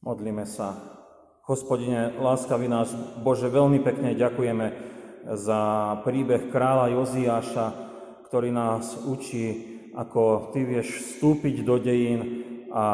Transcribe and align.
Modlíme 0.00 0.48
sa. 0.48 0.80
Hospodine, 1.44 2.16
láskavý 2.16 2.72
náš 2.72 2.96
Bože, 3.20 3.52
veľmi 3.52 3.84
pekne 3.84 4.16
ďakujeme 4.16 4.66
za 5.36 5.60
príbeh 6.08 6.48
kráľa 6.48 6.96
Joziáša, 6.96 7.66
ktorý 8.24 8.48
nás 8.48 8.96
učí, 9.04 9.60
ako 9.92 10.56
Ty 10.56 10.60
vieš 10.64 10.88
vstúpiť 10.88 11.60
do 11.68 11.76
dejín 11.76 12.20
a 12.72 12.86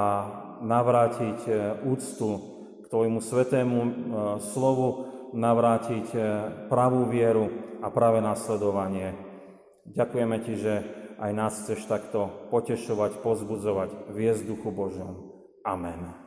navrátiť 0.66 1.38
e, 1.46 1.52
úctu 1.86 2.30
k 2.82 2.84
Tvojmu 2.90 3.22
svetému 3.22 3.78
e, 3.78 3.90
slovu, 4.50 5.06
navrátiť 5.30 6.06
e, 6.10 6.20
pravú 6.66 7.06
vieru 7.06 7.78
a 7.84 7.92
práve 7.92 8.18
nasledovanie. 8.18 9.14
Ďakujeme 9.94 10.36
Ti, 10.42 10.54
že 10.58 10.74
aj 11.22 11.30
nás 11.30 11.54
chceš 11.62 11.86
takto 11.86 12.50
potešovať, 12.50 13.22
pozbudzovať, 13.22 14.10
viesť 14.10 14.42
Duchu 14.48 14.74
Božom. 14.74 15.38
Amen. 15.62 16.25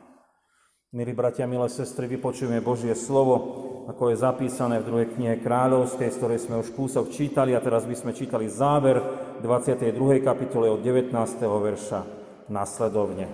Milí 0.90 1.14
bratia, 1.14 1.46
milé 1.46 1.70
sestry, 1.70 2.10
vypočujeme 2.10 2.58
Božie 2.58 2.98
slovo, 2.98 3.38
ako 3.86 4.10
je 4.10 4.26
zapísané 4.26 4.82
v 4.82 4.90
druhej 4.90 5.08
knihe 5.14 5.38
Kráľovskej, 5.38 6.10
z 6.10 6.18
ktorej 6.18 6.42
sme 6.42 6.58
už 6.58 6.74
kúsok 6.74 7.14
čítali 7.14 7.54
a 7.54 7.62
teraz 7.62 7.86
by 7.86 7.94
sme 7.94 8.10
čítali 8.10 8.50
záver 8.50 8.98
22. 9.38 9.94
kapitole 10.18 10.66
od 10.66 10.82
19. 10.82 11.14
verša 11.46 12.02
nasledovne. 12.50 13.30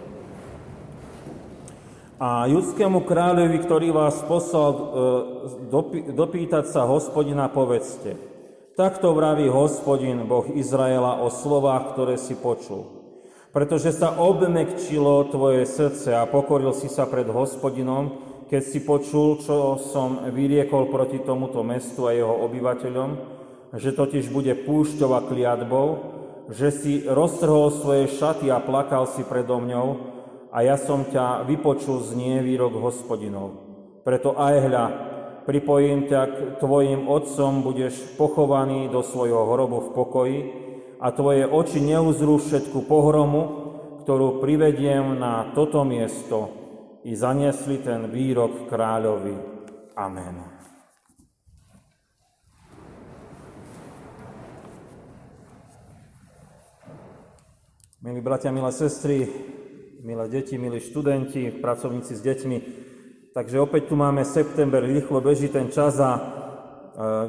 A 2.20 2.45
judskému 2.45 3.09
kráľovi, 3.09 3.56
ktorý 3.64 3.88
vás 3.88 4.20
poslal 4.28 4.70
e, 4.77 4.80
dopýtať 6.12 6.69
sa 6.69 6.84
hospodina, 6.84 7.48
povedzte, 7.48 8.20
takto 8.77 9.16
vraví 9.16 9.48
hospodin, 9.48 10.28
Boh 10.28 10.45
Izraela, 10.52 11.25
o 11.25 11.33
slovách, 11.33 11.97
ktoré 11.97 12.20
si 12.20 12.36
počul 12.36 13.05
pretože 13.56 13.96
sa 13.96 14.12
obmekčilo 14.20 15.33
tvoje 15.33 15.64
srdce 15.64 16.12
a 16.12 16.28
pokoril 16.28 16.77
si 16.77 16.92
sa 16.92 17.09
pred 17.09 17.24
hospodinom, 17.24 18.20
keď 18.52 18.60
si 18.60 18.84
počul, 18.84 19.41
čo 19.41 19.80
som 19.80 20.28
vyriekol 20.28 20.92
proti 20.92 21.25
tomuto 21.25 21.64
mestu 21.64 22.05
a 22.05 22.12
jeho 22.12 22.36
obyvateľom, 22.44 23.11
že 23.72 23.97
totiž 23.97 24.28
bude 24.28 24.53
púšťou 24.61 25.08
a 25.16 25.25
kliatbou, 25.25 25.89
že 26.53 26.69
si 26.69 26.92
roztrhol 27.08 27.72
svoje 27.72 28.12
šaty 28.12 28.53
a 28.53 28.61
plakal 28.61 29.08
si 29.08 29.25
predo 29.25 29.56
mňou 29.56 29.88
a 30.53 30.61
ja 30.61 30.77
som 30.77 31.09
ťa 31.09 31.48
vypočul 31.48 32.05
z 32.05 32.12
výrok 32.44 32.77
hospodinov. 32.77 33.56
Preto 34.05 34.36
aj 34.36 34.55
hľa, 34.69 34.84
pripojím 35.48 36.12
ťa 36.12 36.22
k 36.28 36.36
tvojim 36.61 37.09
otcom, 37.09 37.64
budeš 37.64 38.05
pochovaný 38.20 38.92
do 38.92 39.00
svojho 39.00 39.48
hrobu 39.48 39.81
v 39.81 39.92
pokoji, 39.97 40.41
a 41.07 41.15
tvoje 41.15 41.47
oči 41.47 41.79
neuzrú 41.79 42.43
všetku 42.43 42.83
pohromu, 42.91 43.43
ktorú 44.03 44.43
privediem 44.43 45.15
na 45.15 45.55
toto 45.55 45.87
miesto 45.87 46.51
i 47.07 47.15
zaniesli 47.15 47.79
ten 47.79 48.11
výrok 48.11 48.67
kráľovi. 48.67 49.39
Amen. 49.95 50.34
Milí 58.03 58.19
bratia, 58.19 58.51
milé 58.51 58.75
sestry, 58.75 59.31
milé 60.03 60.27
deti, 60.27 60.59
milí 60.59 60.83
študenti, 60.83 61.55
pracovníci 61.55 62.19
s 62.19 62.23
deťmi, 62.23 62.59
takže 63.31 63.62
opäť 63.62 63.91
tu 63.91 63.95
máme 63.95 64.27
september, 64.27 64.83
rýchlo 64.83 65.23
beží 65.23 65.47
ten 65.55 65.71
čas 65.71 66.03
a 66.03 66.45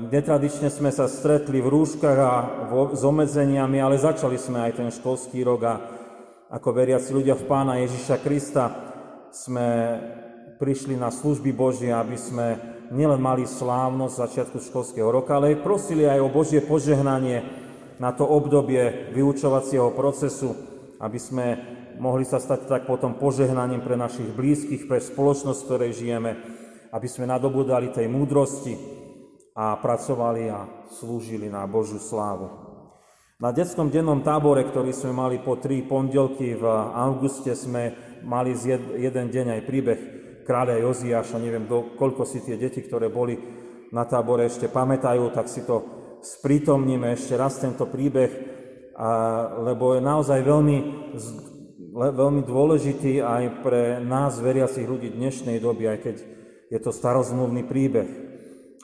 Netradične 0.07 0.71
sme 0.71 0.95
sa 0.95 1.11
stretli 1.11 1.59
v 1.59 1.67
rúškach 1.67 2.19
a 2.23 2.33
s 2.95 3.03
obmedzeniami, 3.03 3.83
ale 3.83 3.99
začali 3.99 4.39
sme 4.39 4.63
aj 4.63 4.79
ten 4.79 4.87
školský 4.87 5.43
rok 5.43 5.61
a 5.67 5.75
ako 6.47 6.71
veriaci 6.71 7.11
ľudia 7.11 7.35
v 7.35 7.43
Pána 7.51 7.75
Ježiša 7.83 8.23
Krista 8.23 8.71
sme 9.27 9.67
prišli 10.55 10.95
na 10.95 11.11
služby 11.11 11.51
Božie, 11.51 11.91
aby 11.91 12.15
sme 12.15 12.55
nielen 12.95 13.19
mali 13.19 13.43
slávnosť 13.43 14.15
začiatku 14.15 14.57
školského 14.63 15.11
roka, 15.11 15.35
ale 15.35 15.59
prosili 15.59 16.07
aj 16.07 16.23
o 16.23 16.31
Božie 16.31 16.63
požehnanie 16.63 17.43
na 17.99 18.15
to 18.15 18.23
obdobie 18.23 19.11
vyučovacieho 19.11 19.92
procesu, 19.92 20.55
aby 21.03 21.19
sme 21.19 21.45
mohli 21.99 22.23
sa 22.23 22.39
stať 22.39 22.71
tak 22.71 22.81
potom 22.87 23.19
požehnaním 23.19 23.83
pre 23.83 23.99
našich 23.99 24.31
blízkych, 24.31 24.87
pre 24.87 25.03
spoločnosť, 25.03 25.59
v 25.59 25.67
ktorej 25.67 25.92
žijeme, 25.92 26.31
aby 26.95 27.08
sme 27.11 27.27
nadobudali 27.27 27.92
tej 27.92 28.08
múdrosti, 28.08 28.96
a 29.57 29.73
pracovali 29.81 30.53
a 30.53 30.69
slúžili 30.93 31.49
na 31.49 31.65
Božiu 31.65 31.97
slávu. 31.97 32.45
Na 33.41 33.49
detskom 33.49 33.89
dennom 33.89 34.21
tábore, 34.21 34.65
ktorý 34.69 34.93
sme 34.93 35.17
mali 35.17 35.41
po 35.41 35.57
tri 35.57 35.81
pondelky 35.81 36.53
v 36.53 36.65
auguste, 36.93 37.57
sme 37.57 37.93
mali 38.21 38.53
z 38.53 38.77
jeden 39.01 39.33
deň 39.33 39.57
aj 39.57 39.61
príbeh 39.65 39.99
kráľa 40.45 40.81
Joziáša. 40.85 41.41
Neviem, 41.41 41.65
do, 41.65 41.97
koľko 41.97 42.25
si 42.25 42.45
tie 42.45 42.57
deti, 42.57 42.85
ktoré 42.85 43.09
boli 43.09 43.37
na 43.89 44.05
tábore, 44.05 44.45
ešte 44.45 44.69
pamätajú, 44.69 45.33
tak 45.33 45.49
si 45.49 45.65
to 45.65 45.85
sprítomníme 46.21 47.13
ešte 47.13 47.37
raz 47.37 47.61
tento 47.61 47.85
príbeh, 47.89 48.29
lebo 49.61 49.93
je 49.97 50.01
naozaj 50.01 50.39
veľmi, 50.41 50.77
veľmi 51.93 52.41
dôležitý 52.41 53.21
aj 53.21 53.43
pre 53.61 54.01
nás, 54.01 54.41
veriacich 54.41 54.85
ľudí 54.85 55.13
dnešnej 55.13 55.61
doby, 55.61 55.93
aj 55.93 55.99
keď 56.01 56.15
je 56.73 56.79
to 56.81 56.89
starozmluvný 56.89 57.69
príbeh 57.69 58.27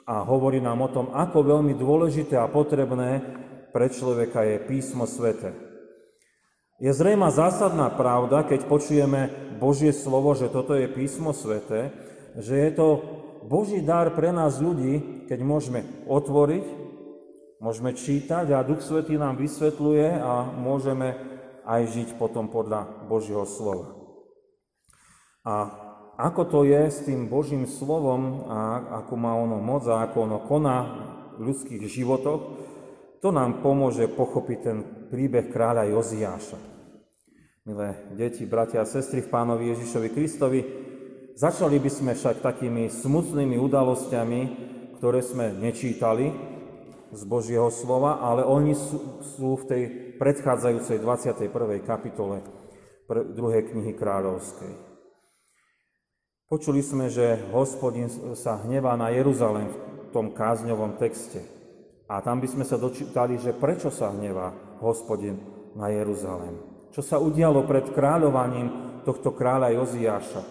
a 0.04 0.20
hovorí 0.24 0.60
nám 0.60 0.84
o 0.84 0.92
tom, 0.92 1.06
ako 1.12 1.44
veľmi 1.44 1.72
dôležité 1.76 2.36
a 2.36 2.48
potrebné 2.48 3.24
pre 3.72 3.88
človeka 3.88 4.44
je 4.44 4.56
písmo 4.68 5.08
svete. 5.08 5.56
Je 6.78 6.92
zrejma 6.92 7.32
zásadná 7.32 7.88
pravda, 7.88 8.44
keď 8.44 8.68
počujeme 8.68 9.32
Božie 9.56 9.94
slovo, 9.94 10.36
že 10.36 10.52
toto 10.52 10.76
je 10.76 10.90
písmo 10.90 11.32
svete, 11.32 11.94
že 12.36 12.54
je 12.54 12.70
to 12.74 12.86
Boží 13.48 13.80
dar 13.80 14.12
pre 14.12 14.32
nás 14.32 14.60
ľudí, 14.60 15.24
keď 15.28 15.40
môžeme 15.40 15.80
otvoriť, 16.08 16.64
môžeme 17.60 17.96
čítať 17.96 18.52
a 18.52 18.66
Duch 18.66 18.84
Svetý 18.84 19.16
nám 19.16 19.40
vysvetľuje 19.40 20.08
a 20.20 20.48
môžeme 20.52 21.16
aj 21.64 21.82
žiť 21.88 22.08
potom 22.20 22.52
podľa 22.52 23.08
Božieho 23.08 23.48
slova. 23.48 23.96
A 25.44 25.83
ako 26.14 26.42
to 26.46 26.60
je 26.62 26.82
s 26.86 27.02
tým 27.02 27.26
Božím 27.26 27.66
slovom 27.66 28.46
a 28.46 28.60
ako 29.02 29.14
má 29.18 29.34
ono 29.34 29.58
moc 29.58 29.82
a 29.90 30.06
ako 30.06 30.16
ono 30.30 30.38
koná 30.46 30.78
v 31.34 31.50
ľudských 31.50 31.82
životoch, 31.90 32.40
to 33.18 33.32
nám 33.34 33.64
pomôže 33.64 34.06
pochopiť 34.12 34.58
ten 34.62 34.78
príbeh 35.10 35.50
kráľa 35.50 35.90
Joziáša. 35.90 36.60
Milé 37.64 37.96
deti, 38.12 38.44
bratia 38.44 38.84
a 38.84 38.86
sestry 38.86 39.24
v 39.24 39.32
pánovi 39.32 39.72
Ježišovi 39.72 40.08
Kristovi, 40.12 40.60
začali 41.32 41.80
by 41.80 41.90
sme 41.90 42.12
však 42.12 42.44
takými 42.44 42.92
smutnými 42.92 43.56
udalosťami, 43.56 44.40
ktoré 45.00 45.24
sme 45.24 45.56
nečítali 45.56 46.28
z 47.08 47.22
Božieho 47.24 47.72
slova, 47.72 48.20
ale 48.20 48.44
oni 48.44 48.76
sú, 48.76 49.24
sú 49.24 49.56
v 49.56 49.64
tej 49.64 49.82
predchádzajúcej 50.20 51.00
21. 51.00 51.48
kapitole 51.80 52.44
druhej 53.08 53.72
knihy 53.72 53.96
kráľovskej. 53.96 54.83
Počuli 56.54 56.86
sme, 56.86 57.10
že 57.10 57.50
hospodin 57.50 58.06
sa 58.38 58.62
hnevá 58.62 58.94
na 58.94 59.10
Jeruzalém 59.10 59.74
v 59.74 59.76
tom 60.14 60.30
kázňovom 60.30 60.94
texte. 61.02 61.42
A 62.06 62.22
tam 62.22 62.38
by 62.38 62.46
sme 62.46 62.62
sa 62.62 62.78
dočítali, 62.78 63.42
že 63.42 63.50
prečo 63.50 63.90
sa 63.90 64.14
hnevá 64.14 64.54
hospodin 64.78 65.34
na 65.74 65.90
Jeruzalém. 65.90 66.54
Čo 66.94 67.02
sa 67.02 67.18
udialo 67.18 67.66
pred 67.66 67.90
kráľovaním 67.90 68.70
tohto 69.02 69.34
kráľa 69.34 69.74
Joziáša. 69.82 70.42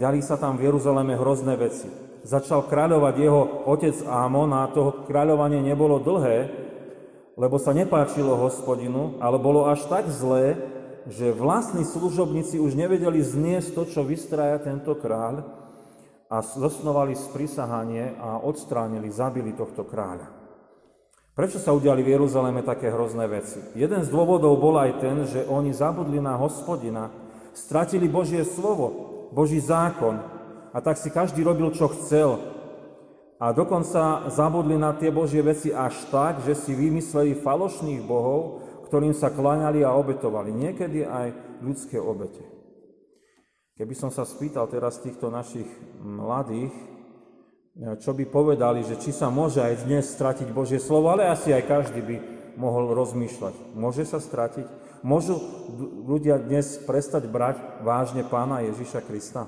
Ďali 0.00 0.24
sa 0.24 0.40
tam 0.40 0.56
v 0.56 0.72
Jeruzaléme 0.72 1.20
hrozné 1.20 1.60
veci. 1.60 1.92
Začal 2.24 2.64
kráľovať 2.64 3.14
jeho 3.20 3.68
otec 3.68 3.92
Ámon 4.08 4.56
a 4.56 4.72
toho 4.72 5.04
kráľovanie 5.04 5.60
nebolo 5.60 6.00
dlhé, 6.00 6.48
lebo 7.36 7.60
sa 7.60 7.76
nepáčilo 7.76 8.40
hospodinu, 8.40 9.20
ale 9.20 9.36
bolo 9.36 9.68
až 9.68 9.84
tak 9.84 10.08
zlé, 10.08 10.56
že 11.08 11.32
vlastní 11.32 11.88
služobníci 11.88 12.60
už 12.60 12.76
nevedeli 12.76 13.24
zniesť 13.24 13.72
to, 13.72 13.82
čo 13.88 14.00
vystraja 14.04 14.60
tento 14.60 14.92
kráľ 14.92 15.40
a 16.28 16.44
zosnovali 16.44 17.16
sprisahanie 17.16 18.12
a 18.20 18.44
odstránili, 18.44 19.08
zabili 19.08 19.56
tohto 19.56 19.88
kráľa. 19.88 20.28
Prečo 21.32 21.56
sa 21.56 21.72
udiali 21.72 22.04
v 22.04 22.12
Jeruzaleme 22.18 22.60
také 22.60 22.92
hrozné 22.92 23.24
veci? 23.30 23.62
Jeden 23.72 24.04
z 24.04 24.12
dôvodov 24.12 24.60
bol 24.60 24.76
aj 24.76 24.92
ten, 25.00 25.16
že 25.24 25.48
oni 25.48 25.72
zabudli 25.72 26.20
na 26.20 26.36
hospodina, 26.36 27.08
stratili 27.56 28.10
Božie 28.10 28.44
slovo, 28.44 28.86
Boží 29.32 29.62
zákon 29.64 30.20
a 30.74 30.78
tak 30.84 31.00
si 31.00 31.08
každý 31.08 31.40
robil, 31.40 31.72
čo 31.72 31.88
chcel. 31.88 32.36
A 33.38 33.54
dokonca 33.54 34.28
zabudli 34.28 34.74
na 34.74 34.92
tie 34.92 35.14
Božie 35.14 35.40
veci 35.40 35.70
až 35.70 35.94
tak, 36.10 36.42
že 36.42 36.58
si 36.58 36.74
vymysleli 36.74 37.38
falošných 37.38 38.02
bohov, 38.02 38.67
ktorým 38.88 39.12
sa 39.12 39.28
kláňali 39.28 39.84
a 39.84 39.92
obetovali. 39.92 40.50
Niekedy 40.50 41.04
aj 41.04 41.60
ľudské 41.60 42.00
obete. 42.00 42.40
Keby 43.78 43.94
som 43.94 44.10
sa 44.10 44.26
spýtal 44.26 44.66
teraz 44.66 44.98
týchto 44.98 45.30
našich 45.30 45.68
mladých, 46.02 46.74
čo 48.02 48.10
by 48.10 48.26
povedali, 48.26 48.82
že 48.82 48.98
či 48.98 49.14
sa 49.14 49.30
môže 49.30 49.62
aj 49.62 49.86
dnes 49.86 50.02
stratiť 50.10 50.50
Božie 50.50 50.82
slovo, 50.82 51.14
ale 51.14 51.30
asi 51.30 51.54
aj 51.54 51.62
každý 51.70 52.02
by 52.02 52.16
mohol 52.58 52.90
rozmýšľať. 52.90 53.54
Môže 53.78 54.02
sa 54.02 54.18
stratiť? 54.18 54.66
Môžu 55.06 55.38
ľudia 56.10 56.42
dnes 56.42 56.74
prestať 56.82 57.30
brať 57.30 57.62
vážne 57.86 58.26
pána 58.26 58.66
Ježiša 58.66 59.06
Krista? 59.06 59.46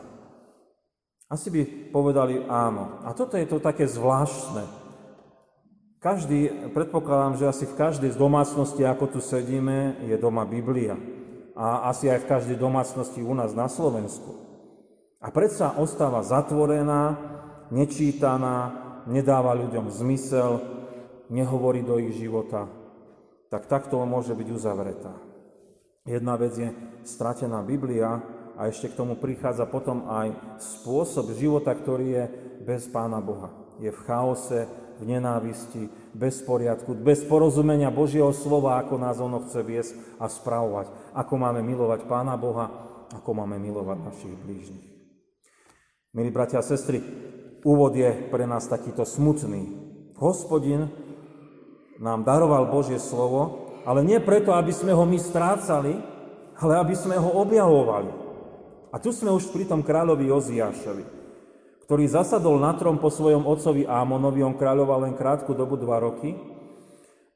Asi 1.26 1.50
by 1.50 1.90
povedali 1.90 2.46
áno. 2.46 3.02
A 3.02 3.10
toto 3.19 3.34
je 3.34 3.50
to 3.50 3.58
také 3.58 3.90
zvláštne. 3.90 4.62
Každý, 6.00 6.73
predpokladám, 6.73 7.37
že 7.37 7.44
asi 7.44 7.69
v 7.69 7.76
každej 7.76 8.17
z 8.17 8.17
domácnosti, 8.17 8.81
ako 8.88 9.05
tu 9.05 9.20
sedíme, 9.20 10.00
je 10.08 10.17
doma 10.17 10.49
Biblia. 10.49 10.97
A 11.52 11.93
asi 11.93 12.08
aj 12.08 12.25
v 12.25 12.31
každej 12.32 12.56
domácnosti 12.56 13.20
u 13.20 13.37
nás 13.37 13.52
na 13.52 13.69
Slovensku. 13.69 14.32
A 15.20 15.29
predsa 15.29 15.76
ostáva 15.76 16.25
zatvorená, 16.25 17.20
nečítaná, 17.69 18.73
nedáva 19.05 19.52
ľuďom 19.52 19.93
zmysel, 19.93 20.64
nehovorí 21.29 21.85
do 21.85 22.00
ich 22.00 22.17
života. 22.17 22.64
Tak 23.52 23.69
takto 23.69 24.00
môže 24.08 24.32
byť 24.32 24.49
uzavretá. 24.56 25.12
Jedna 26.08 26.41
vec 26.41 26.56
je 26.56 26.73
stratená 27.05 27.61
Biblia 27.61 28.25
a 28.56 28.73
ešte 28.73 28.88
k 28.88 28.97
tomu 28.97 29.20
prichádza 29.20 29.69
potom 29.69 30.08
aj 30.08 30.32
spôsob 30.81 31.37
života, 31.37 31.76
ktorý 31.76 32.06
je 32.08 32.25
bez 32.64 32.88
Pána 32.88 33.20
Boha. 33.20 33.59
Je 33.80 33.88
v 33.88 34.00
chaose, 34.04 34.68
v 35.00 35.02
nenávisti, 35.08 35.88
bez 36.12 36.44
poriadku, 36.44 36.92
bez 36.92 37.24
porozumenia 37.24 37.88
Božieho 37.88 38.30
slova, 38.36 38.76
ako 38.76 38.94
nás 39.00 39.16
ono 39.16 39.40
chce 39.48 39.60
viesť 39.64 39.92
a 40.20 40.28
spravovať. 40.28 41.16
Ako 41.16 41.34
máme 41.40 41.64
milovať 41.64 42.04
Pána 42.04 42.36
Boha, 42.36 42.68
ako 43.16 43.30
máme 43.32 43.56
milovať 43.56 43.98
našich 44.04 44.36
blížnych. 44.36 44.86
Milí 46.12 46.28
bratia 46.28 46.60
a 46.60 46.66
sestry, 46.66 47.00
úvod 47.64 47.96
je 47.96 48.12
pre 48.28 48.44
nás 48.44 48.68
takýto 48.68 49.08
smutný. 49.08 49.72
Hospodin 50.20 50.92
nám 51.96 52.28
daroval 52.28 52.68
Božie 52.68 53.00
slovo 53.00 53.70
ale 53.84 54.04
nie 54.04 54.20
preto, 54.20 54.52
aby 54.52 54.72
sme 54.72 54.92
ho 54.92 55.04
my 55.08 55.16
strácali, 55.16 55.96
ale 56.60 56.72
aby 56.76 56.94
sme 56.96 57.16
ho 57.16 57.40
objavovali. 57.40 58.10
A 58.90 58.98
tu 58.98 59.14
sme 59.14 59.32
už 59.32 59.48
pri 59.54 59.64
tom 59.64 59.80
kráľovi 59.80 60.28
Joziášovi, 60.28 61.04
ktorý 61.90 62.06
zasadol 62.06 62.62
na 62.62 62.70
trom 62.78 63.02
po 63.02 63.10
svojom 63.10 63.50
otcovi 63.50 63.82
Ámonovi, 63.82 64.46
on 64.46 64.54
kráľoval 64.54 65.10
len 65.10 65.19
krátku 65.19 65.58
dobu, 65.58 65.75
dva 65.75 65.98
roky, 65.98 66.38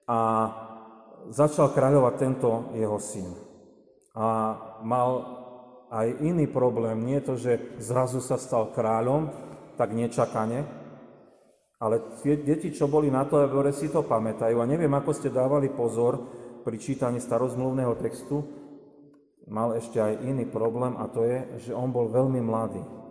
a 0.07 0.47
začal 1.27 1.75
kráľovať 1.75 2.15
tento 2.15 2.71
jeho 2.71 2.95
syn. 3.03 3.35
A 4.15 4.55
mal 4.87 5.11
aj 5.91 6.23
iný 6.23 6.47
problém, 6.47 7.03
nie 7.03 7.19
to, 7.19 7.35
že 7.35 7.83
zrazu 7.83 8.23
sa 8.23 8.39
stal 8.39 8.71
kráľom, 8.71 9.27
tak 9.75 9.91
nečakane, 9.91 10.63
ale 11.83 12.23
tie 12.23 12.39
deti, 12.39 12.71
čo 12.71 12.87
boli 12.87 13.11
na 13.11 13.27
to, 13.27 13.43
aby 13.43 13.75
si 13.75 13.91
to 13.91 14.07
pamätajú. 14.07 14.63
A 14.63 14.71
neviem, 14.71 14.95
ako 14.95 15.19
ste 15.19 15.35
dávali 15.35 15.67
pozor 15.75 16.31
pri 16.63 16.79
čítaní 16.79 17.19
starozmluvného 17.19 17.99
textu, 17.99 18.47
mal 19.51 19.75
ešte 19.75 19.99
aj 19.99 20.23
iný 20.23 20.47
problém 20.47 20.95
a 20.95 21.11
to 21.11 21.27
je, 21.27 21.67
že 21.67 21.73
on 21.75 21.91
bol 21.91 22.07
veľmi 22.07 22.39
mladý. 22.39 23.04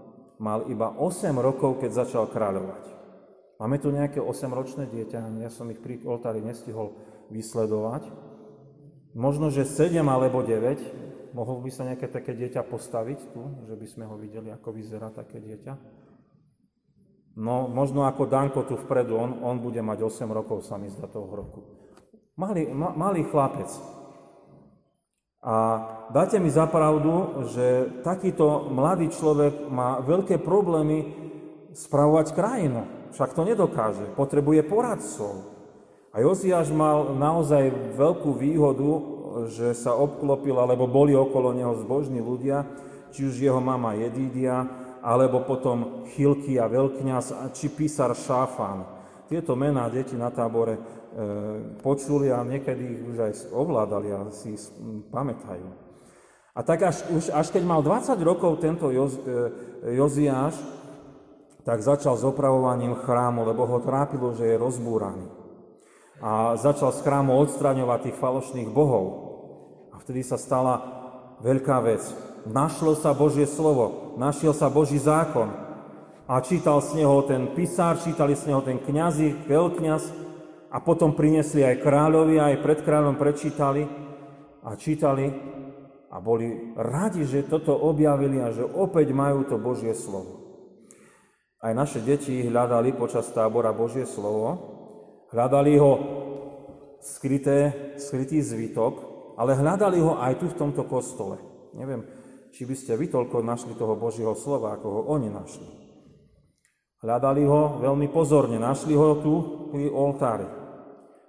Mal 0.44 0.68
iba 0.68 0.92
8 1.00 1.32
rokov, 1.40 1.80
keď 1.80 2.04
začal 2.04 2.28
kráľovať. 2.28 2.84
Máme 3.64 3.80
tu 3.80 3.96
nejaké 3.96 4.20
8-ročné 4.20 4.92
dieťa, 4.92 5.40
ja 5.40 5.48
som 5.48 5.72
ich 5.72 5.80
pri 5.80 6.04
oltári 6.04 6.44
nestihol 6.44 7.00
vysledovať. 7.32 8.12
Možno, 9.16 9.48
že 9.48 9.64
7 9.64 10.04
alebo 10.04 10.44
9, 10.44 11.32
mohol 11.32 11.64
by 11.64 11.72
sa 11.72 11.88
nejaké 11.88 12.12
také 12.12 12.36
dieťa 12.36 12.60
postaviť 12.68 13.20
tu, 13.32 13.42
že 13.64 13.76
by 13.80 13.88
sme 13.88 14.04
ho 14.04 14.20
videli, 14.20 14.52
ako 14.52 14.76
vyzerá 14.76 15.16
také 15.16 15.40
dieťa. 15.40 15.80
No, 17.40 17.72
možno 17.72 18.04
ako 18.04 18.28
Danko 18.28 18.68
tu 18.68 18.76
vpredu, 18.76 19.16
on, 19.16 19.40
on 19.48 19.58
bude 19.64 19.80
mať 19.80 20.04
8 20.04 20.28
rokov, 20.28 20.68
sa 20.68 20.76
mi 20.76 20.92
zdá 20.92 21.08
toho 21.08 21.32
roku. 21.32 21.64
Malý, 22.36 22.68
ma, 22.68 22.92
malý 22.92 23.24
chlapec. 23.24 23.72
A 25.44 25.56
dáte 26.08 26.40
mi 26.40 26.48
za 26.48 26.64
pravdu, 26.72 27.44
že 27.52 28.00
takýto 28.00 28.72
mladý 28.72 29.12
človek 29.12 29.68
má 29.68 30.00
veľké 30.00 30.40
problémy 30.40 31.12
spravovať 31.76 32.32
krajinu. 32.32 32.88
Však 33.12 33.36
to 33.36 33.44
nedokáže. 33.44 34.08
Potrebuje 34.16 34.64
poradcov. 34.64 35.52
A 36.16 36.24
Josiáš 36.24 36.72
mal 36.72 37.12
naozaj 37.18 37.94
veľkú 38.00 38.40
výhodu, 38.40 38.92
že 39.52 39.76
sa 39.76 39.98
obklopil, 39.98 40.56
alebo 40.56 40.88
boli 40.88 41.12
okolo 41.12 41.52
neho 41.52 41.76
zbožní 41.76 42.22
ľudia, 42.22 42.64
či 43.12 43.28
už 43.28 43.36
jeho 43.36 43.60
mama 43.60 43.98
Jedídia, 44.00 44.64
alebo 45.04 45.44
potom 45.44 46.08
Chilky 46.16 46.56
a 46.56 46.72
Veľkňaz, 46.72 47.52
či 47.52 47.68
písar 47.68 48.16
Šáfan. 48.16 49.03
Tieto 49.34 49.58
mená 49.58 49.90
deti 49.90 50.14
na 50.14 50.30
tábore 50.30 50.78
e, 50.78 50.82
počuli 51.82 52.30
a 52.30 52.46
niekedy 52.46 52.86
ich 52.86 53.02
už 53.02 53.18
aj 53.18 53.34
ovládali 53.50 54.14
a 54.14 54.30
si 54.30 54.54
pamätajú. 55.10 55.66
A 56.54 56.62
tak 56.62 56.86
až, 56.86 57.02
už, 57.10 57.34
až 57.34 57.50
keď 57.50 57.66
mal 57.66 57.82
20 57.82 58.14
rokov 58.22 58.62
tento 58.62 58.94
Joz, 58.94 59.18
e, 59.26 59.98
Joziáš, 59.98 60.54
tak 61.66 61.82
začal 61.82 62.14
s 62.14 62.22
opravovaním 62.22 62.94
chrámu, 62.94 63.42
lebo 63.42 63.66
ho 63.66 63.82
trápilo, 63.82 64.38
že 64.38 64.54
je 64.54 64.62
rozbúraný. 64.62 65.26
A 66.22 66.54
začal 66.54 66.94
z 66.94 67.02
chrámu 67.02 67.34
odstraňovať 67.34 68.14
tých 68.14 68.22
falošných 68.22 68.70
bohov. 68.70 69.06
A 69.90 69.98
vtedy 69.98 70.22
sa 70.22 70.38
stala 70.38 70.78
veľká 71.42 71.82
vec 71.82 72.06
našlo 72.46 72.96
sa 73.00 73.16
Božie 73.16 73.48
slovo, 73.48 74.16
našiel 74.20 74.52
sa 74.52 74.68
Boží 74.68 75.00
zákon 75.00 75.52
a 76.24 76.40
čítal 76.40 76.80
z 76.80 77.04
neho 77.04 77.20
ten 77.28 77.52
pisár, 77.52 78.00
čítali 78.00 78.36
z 78.36 78.48
neho 78.52 78.64
ten 78.64 78.80
kňazi, 78.80 79.44
veľkňaz 79.44 80.04
a 80.72 80.78
potom 80.80 81.12
priniesli 81.12 81.68
aj 81.68 81.84
kráľovi, 81.84 82.40
aj 82.40 82.64
pred 82.64 82.80
kráľom 82.80 83.20
prečítali 83.20 83.84
a 84.64 84.74
čítali 84.80 85.28
a 86.08 86.18
boli 86.24 86.74
radi, 86.80 87.28
že 87.28 87.50
toto 87.50 87.76
objavili 87.76 88.40
a 88.40 88.56
že 88.56 88.64
opäť 88.64 89.12
majú 89.12 89.44
to 89.44 89.60
Božie 89.60 89.92
slovo. 89.92 90.40
Aj 91.60 91.76
naše 91.76 92.00
deti 92.00 92.44
hľadali 92.44 92.96
počas 92.96 93.28
tábora 93.32 93.76
Božie 93.76 94.08
slovo, 94.08 94.72
hľadali 95.32 95.74
ho 95.80 95.92
skryté, 97.04 97.96
skrytý 98.00 98.40
zvytok, 98.40 99.12
ale 99.36 99.60
hľadali 99.60 100.00
ho 100.00 100.20
aj 100.24 100.40
tu 100.40 100.46
v 100.48 100.60
tomto 100.60 100.88
kostole. 100.88 101.40
Neviem, 101.76 102.08
či 102.54 102.64
by 102.64 102.76
ste 102.78 102.96
vy 102.96 103.10
toľko 103.12 103.44
našli 103.44 103.74
toho 103.76 103.98
Božieho 103.98 104.38
slova, 104.38 104.78
ako 104.78 104.88
ho 104.88 105.02
oni 105.18 105.28
našli. 105.28 105.83
Hľadali 107.04 107.44
ho 107.44 107.84
veľmi 107.84 108.08
pozorne, 108.08 108.56
našli 108.56 108.96
ho 108.96 109.20
tu 109.20 109.34
pri 109.76 109.92
oltári. 109.92 110.48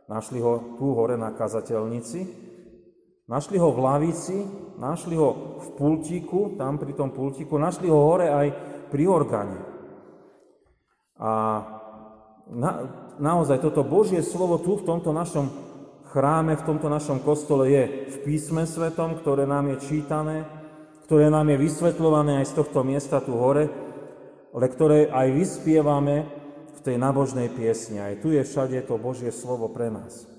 Našli 0.07 0.39
ho 0.39 0.79
tu 0.79 0.95
hore 0.95 1.19
na 1.19 1.35
kazateľnici, 1.35 2.21
našli 3.27 3.59
ho 3.59 3.75
v 3.75 3.83
lavici, 3.83 4.37
našli 4.79 5.19
ho 5.19 5.59
v 5.59 5.69
pultíku, 5.75 6.55
tam 6.55 6.79
pri 6.79 6.95
tom 6.95 7.11
pultíku, 7.11 7.59
našli 7.59 7.91
ho 7.91 7.99
hore 7.99 8.31
aj 8.31 8.47
pri 8.93 9.05
orgáne. 9.11 9.59
A 11.19 11.31
na, 12.53 12.71
naozaj 13.19 13.59
toto 13.59 13.83
Božie 13.83 14.23
slovo 14.23 14.63
tu 14.63 14.79
v 14.79 14.87
tomto 14.87 15.11
našom 15.11 15.51
chráme, 16.15 16.55
v 16.55 16.67
tomto 16.71 16.87
našom 16.87 17.19
kostole 17.25 17.73
je 17.73 17.83
v 18.15 18.17
písme 18.23 18.63
svetom, 18.63 19.19
ktoré 19.19 19.49
nám 19.49 19.75
je 19.75 19.91
čítané, 19.91 20.47
ktoré 21.09 21.33
nám 21.33 21.51
je 21.51 21.59
vysvetľované 21.59 22.45
aj 22.45 22.55
z 22.55 22.57
tohto 22.63 22.87
miesta 22.87 23.19
tu 23.19 23.35
hore, 23.35 23.67
ale 24.55 24.71
ktoré 24.71 25.11
aj 25.11 25.35
vyspievame 25.35 26.31
v 26.79 26.81
tej 26.81 26.97
nábožnej 26.97 27.51
piesni. 27.51 27.99
Aj 27.99 28.15
tu 28.23 28.31
je 28.31 28.47
všade 28.47 28.79
to 28.87 28.95
Božie 29.03 29.35
slovo 29.35 29.67
pre 29.67 29.91
nás. 29.91 30.31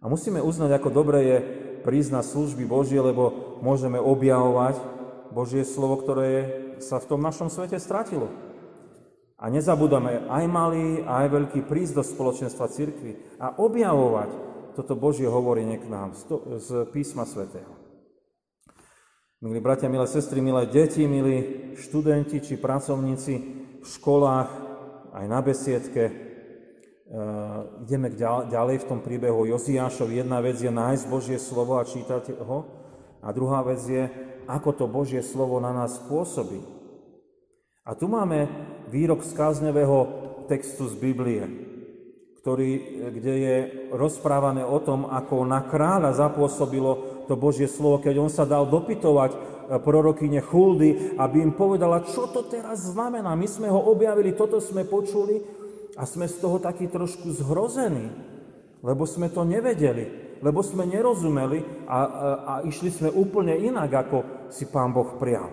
A 0.00 0.08
musíme 0.08 0.40
uznať, 0.40 0.80
ako 0.80 0.88
dobre 0.90 1.18
je 1.22 1.36
na 2.10 2.22
služby 2.24 2.64
Božie, 2.64 3.02
lebo 3.02 3.58
môžeme 3.60 4.00
objavovať 4.00 4.80
Božie 5.34 5.66
slovo, 5.66 5.98
ktoré 5.98 6.30
sa 6.78 7.02
v 7.02 7.08
tom 7.10 7.20
našom 7.20 7.50
svete 7.50 7.76
stratilo. 7.82 8.30
A 9.42 9.50
nezabúdame 9.50 10.22
aj 10.30 10.44
malý, 10.46 11.02
aj 11.02 11.26
veľký 11.26 11.66
prísť 11.66 11.98
do 11.98 12.04
spoločenstva 12.06 12.70
cirkvi 12.70 13.18
a 13.42 13.58
objavovať 13.58 14.30
toto 14.78 14.94
Božie 14.94 15.26
hovorenie 15.26 15.82
k 15.82 15.90
nám 15.90 16.14
z 16.62 16.86
písma 16.94 17.26
svätého. 17.26 17.81
Milí 19.42 19.58
bratia, 19.58 19.90
milé 19.90 20.06
sestry, 20.06 20.38
milé 20.38 20.70
deti, 20.70 21.02
milí 21.02 21.66
študenti 21.74 22.38
či 22.38 22.54
pracovníci 22.54 23.34
v 23.82 23.86
školách, 23.90 24.46
aj 25.18 25.26
na 25.26 25.42
besiedke, 25.42 26.02
e, 26.06 26.12
ideme 27.82 28.14
ďalej 28.46 28.86
v 28.86 28.86
tom 28.86 29.02
príbehu 29.02 29.50
Joziášov. 29.50 30.14
Jedna 30.14 30.38
vec 30.38 30.62
je 30.62 30.70
nájsť 30.70 31.10
Božie 31.10 31.42
slovo 31.42 31.74
a 31.74 31.82
čítať 31.82 32.38
ho, 32.38 32.70
a 33.18 33.34
druhá 33.34 33.66
vec 33.66 33.82
je, 33.82 34.06
ako 34.46 34.70
to 34.78 34.86
Božie 34.86 35.26
slovo 35.26 35.58
na 35.58 35.74
nás 35.74 35.98
pôsobí. 36.06 36.62
A 37.82 37.98
tu 37.98 38.06
máme 38.06 38.46
výrok 38.94 39.26
z 39.26 39.34
kázňového 39.34 39.98
textu 40.46 40.86
z 40.86 40.94
Biblie, 40.94 41.42
ktorý, 42.46 42.70
kde 43.10 43.34
je 43.42 43.56
rozprávané 43.90 44.62
o 44.62 44.78
tom, 44.78 45.10
ako 45.10 45.42
na 45.42 45.66
kráľa 45.66 46.14
zapôsobilo 46.14 47.11
to 47.26 47.34
Božie 47.38 47.70
slovo, 47.70 48.02
keď 48.02 48.18
on 48.18 48.30
sa 48.30 48.42
dal 48.46 48.66
dopytovať 48.66 49.30
e, 49.32 49.38
prorokyne 49.78 50.42
Chuldy, 50.42 51.16
aby 51.18 51.42
im 51.42 51.52
povedala, 51.54 52.02
čo 52.02 52.28
to 52.30 52.46
teraz 52.46 52.90
znamená. 52.90 53.32
My 53.34 53.46
sme 53.46 53.70
ho 53.70 53.78
objavili, 53.90 54.34
toto 54.34 54.58
sme 54.58 54.82
počuli 54.86 55.42
a 55.98 56.06
sme 56.08 56.26
z 56.26 56.36
toho 56.40 56.58
takí 56.58 56.88
trošku 56.88 57.30
zhrození, 57.32 58.10
lebo 58.82 59.06
sme 59.06 59.30
to 59.30 59.46
nevedeli. 59.46 60.32
lebo 60.42 60.60
sme 60.60 60.82
nerozumeli 60.90 61.86
a, 61.86 61.94
a, 61.94 62.00
a 62.42 62.54
išli 62.66 62.90
sme 62.90 63.14
úplne 63.14 63.54
inak, 63.54 63.90
ako 63.94 64.18
si 64.50 64.66
Pán 64.66 64.90
Boh 64.90 65.14
prijal. 65.16 65.48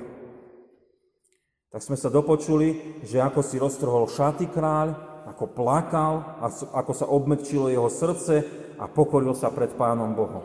Tak 1.69 1.85
sme 1.85 1.93
sa 1.93 2.09
dopočuli, 2.09 2.99
že 3.05 3.21
ako 3.21 3.45
si 3.45 3.61
roztrhol 3.61 4.09
šaty 4.09 4.49
kráľ, 4.49 4.97
ako 5.29 5.45
plakal, 5.53 6.41
ako 6.73 6.91
sa 6.97 7.05
obmekčilo 7.05 7.69
jeho 7.69 7.85
srdce 7.85 8.41
a 8.81 8.89
pokoril 8.89 9.38
sa 9.38 9.53
pred 9.53 9.69
Pánom 9.77 10.17
Bohom. 10.17 10.41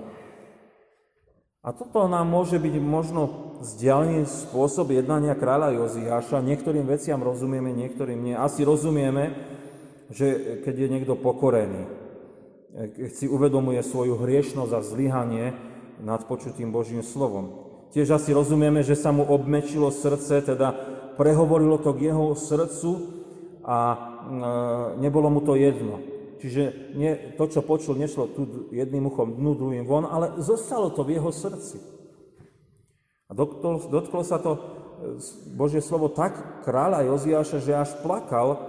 A 1.65 1.73
toto 1.73 2.05
nám 2.05 2.29
môže 2.29 2.61
byť 2.61 2.75
možno 2.77 3.57
vzdialený 3.65 4.29
spôsob 4.29 4.93
jednania 4.93 5.33
kráľa 5.33 5.73
Joziáša. 5.81 6.45
Niektorým 6.45 6.85
veciam 6.85 7.25
rozumieme, 7.25 7.73
niektorým 7.73 8.21
nie. 8.21 8.37
Asi 8.37 8.69
rozumieme, 8.69 9.33
že 10.13 10.61
keď 10.61 10.75
je 10.77 10.89
niekto 10.93 11.17
pokorený, 11.17 11.89
keď 12.75 13.11
si 13.17 13.25
uvedomuje 13.25 13.81
svoju 13.81 14.21
hriešnosť 14.21 14.73
a 14.77 14.85
zlyhanie 14.85 15.47
nad 16.05 16.21
počutým 16.29 16.69
Božím 16.69 17.01
slovom. 17.01 17.65
Tiež 17.97 18.13
asi 18.13 18.37
rozumieme, 18.37 18.85
že 18.85 18.99
sa 18.99 19.15
mu 19.15 19.25
obmečilo 19.25 19.89
srdce, 19.89 20.45
teda 20.45 20.77
prehovorilo 21.17 21.81
to 21.81 21.97
k 21.97 22.13
jeho 22.13 22.35
srdcu 22.35 22.91
a 23.63 23.79
e, 23.89 23.97
nebolo 25.01 25.31
mu 25.31 25.41
to 25.41 25.55
jedno. 25.55 26.03
Čiže 26.45 26.93
nie, 26.93 27.09
to, 27.41 27.49
čo 27.49 27.65
počul, 27.65 27.97
nešlo 27.97 28.29
tu 28.37 28.69
jedným 28.69 29.09
uchom 29.09 29.33
dnu, 29.33 29.57
druhým 29.57 29.89
von, 29.89 30.05
ale 30.05 30.37
zostalo 30.45 30.93
to 30.93 31.01
v 31.01 31.17
jeho 31.17 31.33
srdci. 31.33 31.81
A 33.25 33.33
dotklo, 33.33 33.89
dotklo 33.89 34.21
sa 34.21 34.37
to 34.37 34.53
e, 34.53 34.61
Božie 35.57 35.81
slovo 35.81 36.13
tak 36.13 36.61
kráľa 36.69 37.09
Joziáša, 37.09 37.65
že 37.65 37.73
až 37.73 37.97
plakal, 38.05 38.61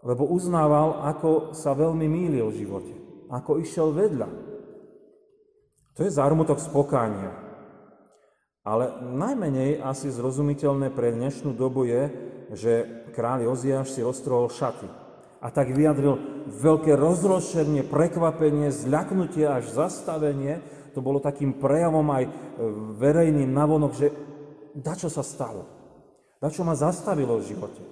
lebo 0.00 0.24
uznával, 0.24 1.04
ako 1.04 1.52
sa 1.52 1.76
veľmi 1.76 2.08
mýlil 2.08 2.48
v 2.48 2.64
živote, 2.64 2.94
ako 3.28 3.60
išiel 3.60 3.92
vedľa. 3.92 4.32
To 5.96 6.00
je 6.00 6.16
zármutok 6.16 6.64
spokánia. 6.64 7.36
Ale 8.64 9.04
najmenej 9.04 9.84
asi 9.84 10.08
zrozumiteľné 10.08 10.96
pre 10.96 11.12
dnešnú 11.12 11.52
dobu 11.52 11.84
je, 11.84 12.08
že 12.56 12.72
kráľ 13.12 13.52
Joziáš 13.52 13.92
si 13.92 14.00
roztrhol 14.00 14.48
šaty 14.48 15.04
a 15.40 15.48
tak 15.52 15.72
vyjadril 15.72 16.16
veľké 16.48 16.96
rozrošenie, 16.96 17.84
prekvapenie, 17.86 18.72
zľaknutie 18.72 19.44
až 19.44 19.68
zastavenie. 19.70 20.64
To 20.96 21.04
bolo 21.04 21.20
takým 21.20 21.60
prejavom 21.60 22.08
aj 22.08 22.24
e, 22.24 22.30
verejným 22.96 23.52
navonok, 23.52 23.92
že 23.92 24.08
dačo 24.72 25.12
sa 25.12 25.20
stalo. 25.20 25.68
Dačo 26.40 26.64
ma 26.64 26.72
zastavilo 26.72 27.36
v 27.36 27.46
živote. 27.52 27.82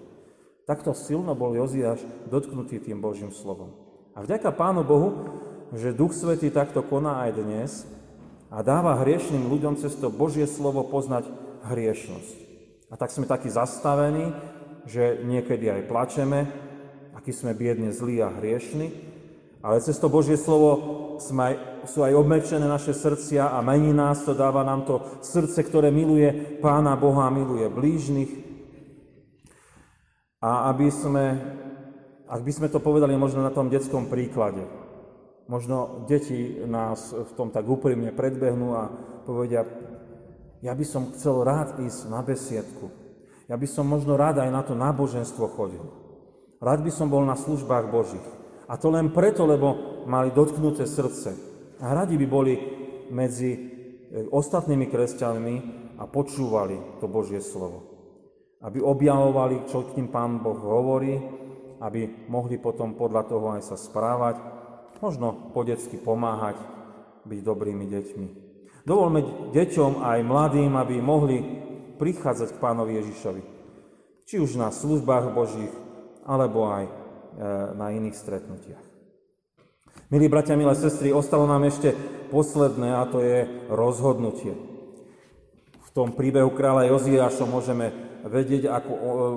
Takto 0.65 0.97
silno 0.97 1.37
bol 1.37 1.53
Joziáš 1.53 2.01
dotknutý 2.33 2.81
tým 2.81 3.05
Božím 3.05 3.29
slovom. 3.29 3.77
A 4.17 4.25
vďaka 4.25 4.49
Pánu 4.57 4.81
Bohu, 4.81 5.09
že 5.77 5.93
Duch 5.93 6.17
Svetý 6.17 6.49
takto 6.49 6.81
koná 6.81 7.29
aj 7.29 7.31
dnes 7.37 7.71
a 8.49 8.65
dáva 8.65 8.97
hriešným 9.05 9.51
ľuďom 9.51 9.77
cez 9.77 9.93
to 10.01 10.09
Božie 10.09 10.49
slovo 10.49 10.87
poznať 10.87 11.29
hriešnosť. 11.69 12.37
A 12.89 12.95
tak 12.97 13.13
sme 13.13 13.29
takí 13.29 13.51
zastavení, 13.51 14.33
že 14.87 15.21
niekedy 15.27 15.69
aj 15.69 15.89
plačeme, 15.91 16.41
aký 17.25 17.33
sme 17.33 17.57
biedne 17.57 17.89
zlí 17.89 18.21
a 18.21 18.29
hriešni, 18.29 18.93
ale 19.65 19.81
cez 19.81 19.97
to 19.97 20.13
Božie 20.13 20.37
slovo 20.37 20.77
sú 21.89 22.05
aj 22.05 22.13
obmečené 22.13 22.69
naše 22.69 22.93
srdcia 22.93 23.49
a 23.49 23.65
mení 23.65 23.97
nás 23.97 24.29
to, 24.29 24.37
dáva 24.37 24.61
nám 24.61 24.85
to 24.85 25.01
srdce, 25.25 25.57
ktoré 25.65 25.89
miluje 25.89 26.61
Pána 26.61 27.01
Boha, 27.01 27.33
miluje 27.33 27.65
blížnych. 27.73 28.29
A 30.45 30.69
aby 30.69 30.93
sme, 30.93 31.41
ak 32.29 32.45
by 32.45 32.53
sme 32.53 32.69
to 32.69 32.77
povedali 32.85 33.17
možno 33.17 33.41
na 33.41 33.49
tom 33.49 33.73
detskom 33.73 34.13
príklade, 34.13 34.69
možno 35.49 36.05
deti 36.05 36.61
nás 36.69 37.09
v 37.17 37.33
tom 37.33 37.49
tak 37.49 37.65
úprimne 37.65 38.13
predbehnú 38.13 38.77
a 38.77 38.93
povedia, 39.25 39.65
ja 40.61 40.77
by 40.77 40.85
som 40.85 41.09
chcel 41.17 41.41
rád 41.41 41.81
ísť 41.81 42.13
na 42.13 42.21
besiedku. 42.21 42.93
Ja 43.49 43.57
by 43.57 43.65
som 43.65 43.89
možno 43.89 44.13
rád 44.21 44.45
aj 44.45 44.51
na 44.53 44.61
to 44.61 44.77
náboženstvo 44.77 45.49
chodil. 45.57 46.04
Rád 46.63 46.81
by 46.83 46.91
som 46.93 47.11
bol 47.11 47.23
na 47.27 47.39
službách 47.39 47.91
Božích. 47.91 48.29
A 48.69 48.81
to 48.81 48.89
len 48.89 49.13
preto, 49.13 49.45
lebo 49.45 50.03
mali 50.09 50.33
dotknuté 50.33 50.89
srdce. 50.89 51.37
A 51.81 51.93
radi 51.93 52.17
by 52.17 52.27
boli 52.29 52.55
medzi 53.13 53.51
e, 53.53 53.59
ostatnými 54.33 54.89
kresťanmi 54.89 55.55
a 56.01 56.05
počúvali 56.09 57.01
to 57.01 57.07
Božie 57.11 57.45
slovo. 57.45 57.93
Aby 58.65 58.81
objavovali, 58.81 59.69
čo 59.69 59.85
k 59.85 60.01
ním 60.01 60.09
Pán 60.09 60.41
Boh 60.41 60.57
hovorí, 60.57 61.21
aby 61.85 62.29
mohli 62.33 62.57
potom 62.57 62.97
podľa 62.97 63.23
toho 63.29 63.47
aj 63.53 63.63
sa 63.69 63.77
správať, 63.77 64.41
možno 65.05 65.53
po 65.53 65.61
detsky 65.69 66.01
pomáhať, 66.01 66.57
byť 67.29 67.41
dobrými 67.45 67.85
deťmi. 67.85 68.27
Dovolme 68.85 69.53
deťom 69.53 70.01
aj 70.01 70.19
mladým, 70.25 70.73
aby 70.77 70.97
mohli 71.01 71.37
prichádzať 71.97 72.57
k 72.57 72.63
Pánovi 72.63 73.01
Ježišovi. 73.01 73.43
Či 74.25 74.41
už 74.41 74.57
na 74.57 74.73
službách 74.73 75.37
Božích, 75.37 75.73
alebo 76.25 76.69
aj 76.69 76.85
e, 76.89 76.93
na 77.77 77.93
iných 77.93 78.17
stretnutiach. 78.17 78.85
Milí 80.13 80.29
bratia, 80.29 80.59
milé 80.59 80.75
sestry, 80.77 81.15
ostalo 81.15 81.49
nám 81.49 81.65
ešte 81.65 81.95
posledné 82.29 82.93
a 82.93 83.09
to 83.09 83.25
je 83.25 83.47
rozhodnutie. 83.73 84.53
V 85.81 85.91
tom 85.95 86.13
príbehu 86.13 86.51
kráľa 86.53 86.91
Joziáša 86.91 87.47
môžeme 87.47 87.95
vedieť, 88.25 88.73
ako 88.73 88.93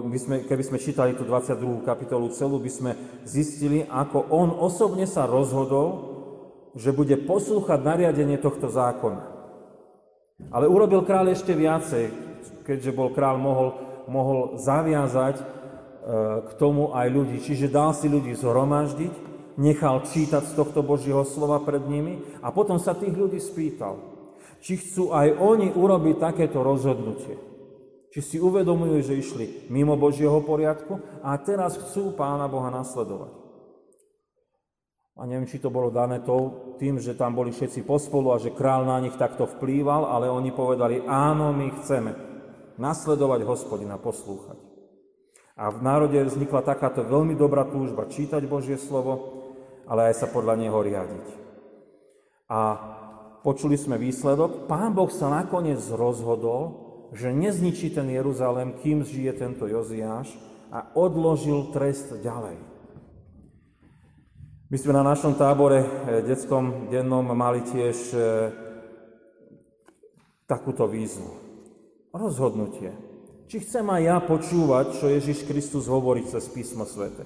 by 0.07 0.19
sme, 0.19 0.35
keby 0.47 0.63
sme 0.63 0.77
čítali 0.79 1.11
tú 1.13 1.27
22. 1.27 1.83
kapitolu 1.83 2.31
celú, 2.31 2.57
by 2.57 2.71
sme 2.71 2.91
zistili, 3.27 3.83
ako 3.83 4.31
on 4.31 4.49
osobne 4.55 5.03
sa 5.03 5.27
rozhodol, 5.27 6.15
že 6.77 6.95
bude 6.95 7.19
poslúchať 7.19 7.83
nariadenie 7.83 8.39
tohto 8.39 8.71
zákona. 8.71 9.23
Ale 10.53 10.69
urobil 10.69 11.01
kráľ 11.03 11.33
ešte 11.33 11.57
viacej, 11.57 12.13
keďže 12.63 12.91
bol 12.93 13.11
kráľ 13.11 13.35
mohol, 13.41 13.69
mohol 14.05 14.39
zaviazať 14.61 15.41
k 16.07 16.51
tomu 16.55 16.95
aj 16.95 17.07
ľudí. 17.11 17.43
Čiže 17.43 17.67
dal 17.67 17.91
si 17.91 18.07
ľudí 18.07 18.31
zhromaždiť, 18.31 19.13
nechal 19.59 20.07
čítať 20.07 20.43
z 20.47 20.53
tohto 20.55 20.79
Božieho 20.85 21.27
slova 21.27 21.59
pred 21.59 21.83
nimi 21.83 22.23
a 22.39 22.53
potom 22.55 22.79
sa 22.79 22.95
tých 22.95 23.11
ľudí 23.11 23.43
spýtal, 23.43 23.99
či 24.63 24.79
chcú 24.79 25.11
aj 25.11 25.35
oni 25.35 25.75
urobiť 25.75 26.15
takéto 26.15 26.63
rozhodnutie. 26.63 27.35
Či 28.07 28.19
si 28.23 28.37
uvedomujú, 28.39 29.03
že 29.03 29.19
išli 29.19 29.45
mimo 29.67 29.99
Božieho 29.99 30.39
poriadku 30.39 31.03
a 31.19 31.35
teraz 31.43 31.75
chcú 31.75 32.15
Pána 32.15 32.47
Boha 32.47 32.71
nasledovať. 32.71 33.35
A 35.17 35.25
neviem, 35.25 35.49
či 35.49 35.57
to 35.57 35.73
bolo 35.73 35.89
dané 35.89 36.21
to, 36.21 36.73
tým, 36.77 37.01
že 37.01 37.17
tam 37.17 37.33
boli 37.33 37.49
všetci 37.49 37.83
pospolu 37.83 38.31
a 38.31 38.37
že 38.37 38.53
král 38.53 38.85
na 38.85 39.01
nich 39.01 39.17
takto 39.17 39.49
vplýval, 39.49 40.05
ale 40.07 40.29
oni 40.29 40.53
povedali, 40.53 41.01
áno, 41.03 41.51
my 41.51 41.73
chceme 41.81 42.13
nasledovať 42.77 43.41
hospodina, 43.43 43.97
poslúchať. 43.97 44.66
A 45.57 45.73
v 45.73 45.81
národe 45.81 46.21
vznikla 46.21 46.61
takáto 46.61 47.01
veľmi 47.01 47.33
dobrá 47.33 47.65
túžba 47.65 48.05
čítať 48.05 48.45
Božie 48.45 48.77
slovo, 48.77 49.41
ale 49.89 50.13
aj 50.13 50.21
sa 50.21 50.27
podľa 50.29 50.53
neho 50.53 50.77
riadiť. 50.77 51.27
A 52.45 52.59
počuli 53.41 53.73
sme 53.73 53.97
výsledok. 53.97 54.69
Pán 54.69 54.93
Boh 54.93 55.09
sa 55.09 55.33
nakoniec 55.33 55.81
rozhodol, 55.89 56.85
že 57.09 57.33
nezničí 57.33 57.89
ten 57.89 58.05
Jeruzalém, 58.05 58.77
kým 58.85 59.01
žije 59.01 59.33
tento 59.41 59.65
Joziáš 59.65 60.29
a 60.69 60.93
odložil 60.93 61.73
trest 61.73 62.13
ďalej. 62.21 62.59
My 64.67 64.75
sme 64.75 64.93
na 64.93 65.03
našom 65.03 65.39
tábore 65.39 65.79
eh, 65.79 65.87
detskom 66.27 66.91
dennom 66.91 67.23
mali 67.23 67.63
tiež 67.63 67.97
eh, 68.13 68.21
takúto 70.43 70.85
výzvu. 70.85 71.31
Rozhodnutie. 72.11 73.06
Či 73.47 73.63
chcem 73.63 73.87
aj 73.87 74.01
ja 74.03 74.17
počúvať, 74.19 74.99
čo 74.99 75.07
Ježiš 75.07 75.47
Kristus 75.47 75.87
hovorí 75.87 76.27
cez 76.27 76.51
písmo 76.51 76.83
svete. 76.83 77.23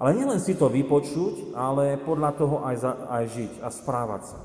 Ale 0.00 0.16
nielen 0.16 0.40
si 0.40 0.56
to 0.56 0.72
vypočuť, 0.72 1.52
ale 1.52 2.00
podľa 2.00 2.30
toho 2.32 2.56
aj, 2.64 2.76
za, 2.80 2.92
aj 3.12 3.24
žiť 3.28 3.52
a 3.60 3.68
správať 3.68 4.22
sa. 4.32 4.38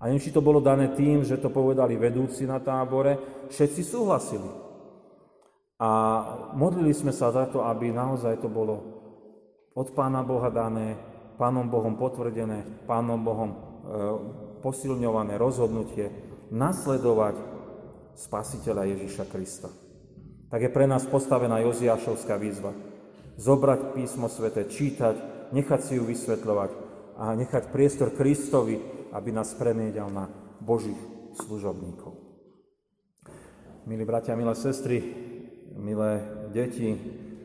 A 0.00 0.08
neviem, 0.08 0.24
či 0.24 0.32
to 0.32 0.40
bolo 0.40 0.64
dané 0.64 0.92
tým, 0.96 1.20
že 1.22 1.36
to 1.36 1.52
povedali 1.52 2.00
vedúci 2.00 2.48
na 2.48 2.58
tábore, 2.64 3.20
všetci 3.52 3.80
súhlasili. 3.84 4.50
A 5.78 5.88
modlili 6.56 6.96
sme 6.96 7.12
sa 7.12 7.28
za 7.28 7.44
to, 7.52 7.60
aby 7.62 7.92
naozaj 7.92 8.40
to 8.40 8.48
bolo 8.48 8.80
od 9.76 9.88
Pána 9.92 10.24
Boha 10.24 10.48
dané, 10.48 10.96
Pánom 11.36 11.68
Bohom 11.68 11.98
potvrdené, 11.98 12.88
Pánom 12.88 13.20
Bohom 13.20 13.50
e, 13.52 13.56
posilňované 14.62 15.34
rozhodnutie 15.36 16.08
nasledovať 16.48 17.53
spasiteľa 18.14 18.88
Ježiša 18.94 19.24
Krista. 19.30 19.70
Tak 20.50 20.60
je 20.62 20.70
pre 20.70 20.86
nás 20.86 21.02
postavená 21.06 21.58
Joziášovská 21.62 22.38
výzva. 22.38 22.70
Zobrať 23.34 23.98
písmo 23.98 24.30
svete, 24.30 24.70
čítať, 24.70 25.50
nechať 25.50 25.80
si 25.82 25.92
ju 25.98 26.06
vysvetľovať 26.06 26.70
a 27.18 27.34
nechať 27.34 27.74
priestor 27.74 28.14
Kristovi, 28.14 28.78
aby 29.10 29.30
nás 29.34 29.54
premiedal 29.58 30.10
na 30.10 30.30
Božích 30.62 30.98
služobníkov. 31.42 32.14
Milí 33.84 34.06
bratia, 34.06 34.38
milé 34.38 34.54
sestry, 34.54 35.02
milé 35.74 36.22
deti, 36.54 36.94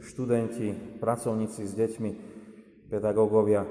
študenti, 0.05 1.01
pracovníci 1.01 1.65
s 1.65 1.73
deťmi, 1.73 2.11
pedagógovia, 2.87 3.65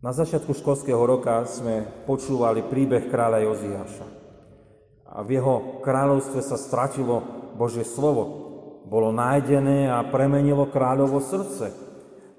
Na 0.00 0.16
začiatku 0.16 0.56
školského 0.56 1.04
roka 1.04 1.44
sme 1.44 1.84
počúvali 2.08 2.64
príbeh 2.64 3.12
kráľa 3.12 3.44
Joziáša. 3.44 4.06
A 5.10 5.26
v 5.26 5.38
jeho 5.38 5.82
kráľovstve 5.82 6.40
sa 6.42 6.54
stratilo 6.54 7.22
Božie 7.58 7.82
slovo. 7.82 8.50
Bolo 8.86 9.10
nájdené 9.10 9.90
a 9.90 10.06
premenilo 10.06 10.70
kráľovo 10.70 11.18
srdce. 11.22 11.74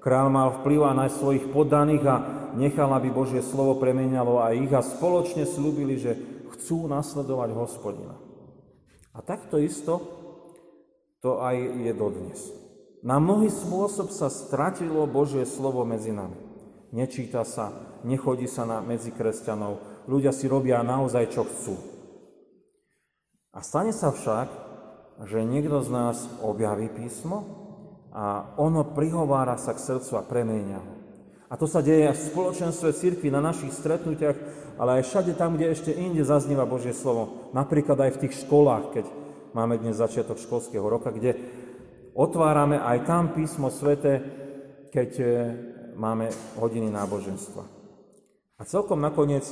Král 0.02 0.32
mal 0.32 0.60
vplyv 0.60 0.80
na 0.92 1.06
svojich 1.06 1.52
poddaných 1.52 2.04
a 2.08 2.16
nechal, 2.58 2.90
aby 2.92 3.12
Božie 3.12 3.44
slovo 3.44 3.78
premenalo 3.78 4.42
aj 4.42 4.54
ich 4.58 4.72
a 4.74 4.82
spoločne 4.82 5.46
slúbili, 5.46 6.00
že 6.00 6.18
chcú 6.58 6.90
nasledovať 6.90 7.54
hospodina. 7.54 8.18
A 9.12 9.20
takto 9.20 9.60
isto 9.60 10.00
to 11.22 11.38
aj 11.38 11.54
je 11.56 11.92
dodnes. 11.94 12.40
Na 13.04 13.22
mnohý 13.22 13.46
spôsob 13.52 14.10
sa 14.10 14.26
stratilo 14.26 15.06
Božie 15.06 15.46
slovo 15.46 15.86
medzi 15.86 16.10
nami 16.10 16.52
nečíta 16.92 17.42
sa, 17.42 17.72
nechodí 18.04 18.46
sa 18.46 18.68
na, 18.68 18.78
medzi 18.84 19.10
kresťanov, 19.10 20.04
ľudia 20.06 20.30
si 20.30 20.46
robia 20.46 20.84
naozaj, 20.84 21.32
čo 21.32 21.42
chcú. 21.48 21.74
A 23.52 23.60
stane 23.60 23.92
sa 23.92 24.08
však, 24.08 24.48
že 25.28 25.44
niekto 25.44 25.84
z 25.84 25.92
nás 25.92 26.24
objaví 26.40 26.88
písmo 26.88 27.44
a 28.08 28.56
ono 28.56 28.96
prihovára 28.96 29.60
sa 29.60 29.76
k 29.76 29.84
srdcu 29.84 30.12
a 30.16 30.24
premenia 30.24 30.80
ho. 30.80 30.94
A 31.52 31.60
to 31.60 31.68
sa 31.68 31.84
deje 31.84 32.16
v 32.16 32.24
spoločenstve 32.32 32.96
cirkvi, 32.96 33.28
na 33.28 33.44
našich 33.44 33.76
stretnutiach, 33.76 34.36
ale 34.80 35.00
aj 35.00 35.02
všade 35.04 35.32
tam, 35.36 35.60
kde 35.60 35.68
ešte 35.76 35.92
inde 35.92 36.24
zaznieva 36.24 36.64
Božie 36.64 36.96
slovo. 36.96 37.52
Napríklad 37.52 38.00
aj 38.00 38.16
v 38.16 38.20
tých 38.24 38.48
školách, 38.48 38.84
keď 38.96 39.04
máme 39.52 39.76
dnes 39.76 40.00
začiatok 40.00 40.40
školského 40.40 40.88
roka, 40.88 41.12
kde 41.12 41.36
otvárame 42.16 42.80
aj 42.80 43.04
tam 43.04 43.36
písmo 43.36 43.68
svete, 43.68 44.24
keď 44.88 45.10
máme 45.92 46.32
hodiny 46.56 46.88
náboženstva. 46.88 47.64
A 48.56 48.62
celkom 48.64 49.04
nakoniec 49.04 49.44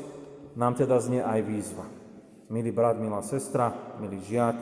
nám 0.56 0.80
teda 0.80 0.96
znie 1.04 1.20
aj 1.20 1.40
výzva. 1.44 1.99
Milý 2.50 2.74
brat, 2.74 2.98
milá 2.98 3.22
sestra, 3.22 3.70
milý 4.02 4.18
žiak, 4.26 4.58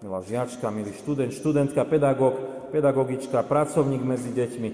milá 0.00 0.24
žiačka, 0.24 0.72
milý 0.72 0.96
študent, 0.96 1.36
študentka, 1.36 1.84
pedagóg, 1.84 2.34
pedagogička, 2.72 3.44
pracovník 3.44 4.00
medzi 4.00 4.32
deťmi. 4.32 4.70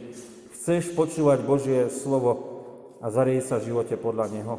Chceš 0.55 0.95
počúvať 0.95 1.43
Božie 1.43 1.91
slovo 1.91 2.33
a 3.03 3.11
zarieť 3.11 3.43
sa 3.51 3.57
v 3.59 3.75
živote 3.75 3.99
podľa 3.99 4.31
Neho? 4.31 4.57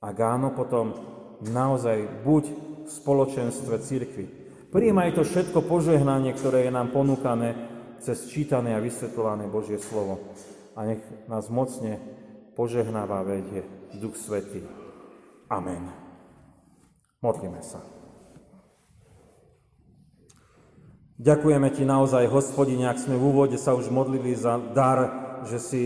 Ak 0.00 0.16
áno, 0.16 0.56
potom 0.56 0.96
naozaj 1.44 2.24
buď 2.24 2.44
v 2.84 2.88
spoločenstve 2.88 3.74
církvy. 3.84 4.24
Príjmaj 4.72 5.14
to 5.14 5.22
všetko 5.28 5.60
požehnanie, 5.68 6.32
ktoré 6.32 6.66
je 6.66 6.72
nám 6.72 6.88
ponúkané 6.90 7.54
cez 8.00 8.28
čítané 8.32 8.76
a 8.76 8.82
vysvetľované 8.84 9.48
Božie 9.48 9.76
slovo 9.80 10.20
a 10.74 10.84
nech 10.84 11.02
nás 11.30 11.46
mocne 11.48 11.96
požehnáva 12.58 13.22
vedie 13.22 13.62
Duch 13.96 14.18
Svetý. 14.18 14.60
Amen. 15.48 16.03
Modlíme 17.24 17.64
sa. 17.64 17.80
Ďakujeme 21.16 21.72
Ti 21.72 21.88
naozaj, 21.88 22.28
hospodine, 22.28 22.84
ak 22.84 23.00
sme 23.00 23.16
v 23.16 23.32
úvode 23.32 23.56
sa 23.56 23.72
už 23.72 23.88
modlili 23.88 24.36
za 24.36 24.60
dar, 24.76 24.98
že 25.48 25.56
si 25.56 25.82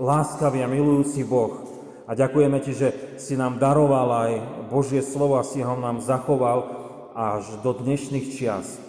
láskavý 0.00 0.64
a 0.64 0.70
milujúci 0.70 1.28
Boh. 1.28 1.60
A 2.08 2.16
ďakujeme 2.16 2.56
Ti, 2.64 2.72
že 2.72 2.88
si 3.20 3.36
nám 3.36 3.60
daroval 3.60 4.08
aj 4.08 4.32
Božie 4.72 5.04
slovo 5.04 5.36
a 5.36 5.44
si 5.44 5.60
ho 5.60 5.76
nám 5.76 6.00
zachoval 6.00 6.64
až 7.12 7.60
do 7.60 7.76
dnešných 7.76 8.32
čias. 8.32 8.80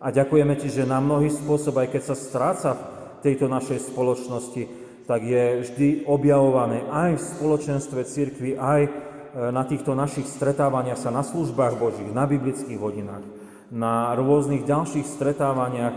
A 0.00 0.08
ďakujeme 0.08 0.56
Ti, 0.56 0.72
že 0.72 0.88
na 0.88 1.04
mnohý 1.04 1.28
spôsob, 1.28 1.76
aj 1.84 1.92
keď 1.92 2.02
sa 2.08 2.16
stráca 2.16 2.70
v 2.80 3.28
tejto 3.28 3.52
našej 3.52 3.92
spoločnosti, 3.92 4.62
tak 5.04 5.20
je 5.20 5.68
vždy 5.68 5.88
objavované 6.08 6.80
aj 6.88 7.20
v 7.20 7.26
spoločenstve 7.36 8.00
cirkvi, 8.08 8.56
aj 8.56 9.11
na 9.32 9.64
týchto 9.64 9.96
našich 9.96 10.28
stretávaniach 10.28 11.00
sa 11.00 11.08
na 11.08 11.24
službách 11.24 11.80
Božích, 11.80 12.12
na 12.12 12.28
biblických 12.28 12.76
hodinách, 12.76 13.24
na 13.72 14.12
rôznych 14.12 14.68
ďalších 14.68 15.08
stretávaniach, 15.08 15.96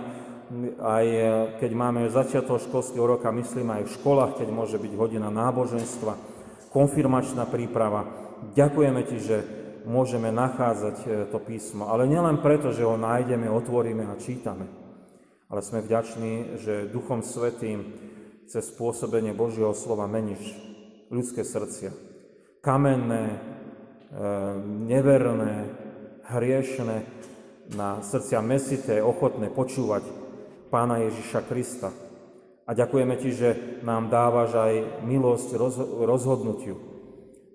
aj 0.79 1.05
e, 1.05 1.21
keď 1.59 1.71
máme 1.75 2.07
začiatok 2.07 2.63
školského 2.63 3.03
roka, 3.03 3.33
myslím 3.35 3.75
aj 3.75 3.89
v 3.89 3.95
školách, 3.99 4.31
keď 4.39 4.47
môže 4.53 4.77
byť 4.79 4.93
hodina 4.95 5.27
náboženstva, 5.33 6.15
konfirmačná 6.71 7.43
príprava. 7.49 8.07
Ďakujeme 8.55 9.01
Ti, 9.03 9.17
že 9.19 9.37
môžeme 9.83 10.31
nachádzať 10.31 10.97
e, 11.03 11.07
to 11.27 11.39
písmo, 11.43 11.91
ale 11.91 12.07
nielen 12.07 12.39
preto, 12.39 12.71
že 12.71 12.87
ho 12.87 12.95
nájdeme, 12.95 13.51
otvoríme 13.51 14.07
a 14.07 14.15
čítame, 14.15 14.69
ale 15.51 15.59
sme 15.59 15.83
vďační, 15.83 16.63
že 16.63 16.87
Duchom 16.87 17.19
Svetým 17.19 17.91
cez 18.47 18.69
spôsobenie 18.69 19.33
Božieho 19.33 19.73
slova 19.73 20.05
meníš 20.05 20.55
ľudské 21.09 21.41
srdcia. 21.41 22.14
Kamenné, 22.65 23.25
e, 23.29 23.39
neverné, 24.89 25.69
hriešné, 26.25 26.97
na 27.77 28.01
srdcia 28.01 28.41
mesité, 28.41 29.05
ochotné 29.05 29.53
počúvať 29.53 30.01
Pána 30.73 31.05
Ježiša 31.05 31.45
Krista. 31.45 31.93
A 32.65 32.73
ďakujeme 32.73 33.13
Ti, 33.21 33.29
že 33.29 33.49
nám 33.85 34.09
dávaš 34.09 34.57
aj 34.57 35.05
milosť 35.05 35.53
rozhodnutiu. 36.09 36.81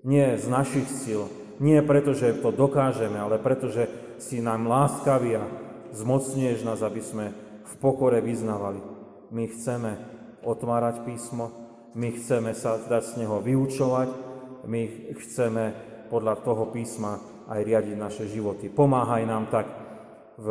Nie 0.07 0.39
z 0.39 0.47
našich 0.47 0.87
síl, 0.87 1.27
nie 1.59 1.83
preto, 1.83 2.15
že 2.15 2.39
to 2.39 2.55
dokážeme, 2.55 3.19
ale 3.19 3.35
preto, 3.35 3.67
že 3.67 3.91
si 4.15 4.39
nám 4.39 4.63
láskavý 4.63 5.43
a 5.43 5.45
zmocnieš 5.91 6.63
nás, 6.63 6.79
aby 6.79 7.03
sme 7.03 7.25
v 7.67 7.73
pokore 7.83 8.23
vyznávali. 8.23 8.79
My 9.27 9.51
chceme 9.51 9.99
otvárať 10.39 11.03
písmo, 11.03 11.51
my 11.99 12.15
chceme 12.15 12.55
sa 12.55 12.79
dať 12.79 13.03
z 13.03 13.27
neho 13.27 13.43
vyučovať, 13.43 14.30
my 14.67 15.13
chceme 15.17 15.63
podľa 16.11 16.43
toho 16.43 16.69
písma 16.69 17.17
aj 17.47 17.59
riadiť 17.63 17.95
naše 17.95 18.25
životy. 18.27 18.67
Pomáhaj 18.71 19.23
nám 19.27 19.47
tak 19.51 19.67
v 20.41 20.47